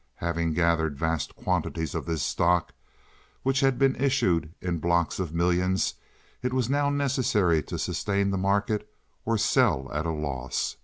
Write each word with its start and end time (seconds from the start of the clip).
Having 0.15 0.53
gathered 0.53 0.97
vast 0.97 1.35
quantities 1.35 1.93
of 1.93 2.07
this 2.07 2.23
stock, 2.23 2.73
which 3.43 3.59
had 3.59 3.77
been 3.77 3.93
issued 3.95 4.51
in 4.59 4.79
blocks 4.79 5.19
of 5.19 5.31
millions, 5.31 5.93
it 6.41 6.53
was 6.53 6.71
now 6.71 6.89
necessary 6.89 7.61
to 7.61 7.77
sustain 7.77 8.31
the 8.31 8.37
market 8.39 8.89
or 9.25 9.37
sell 9.37 9.91
at 9.93 10.07
a 10.07 10.11
loss. 10.11 10.75